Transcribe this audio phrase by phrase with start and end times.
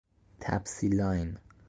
[0.41, 1.29] تپسی لاین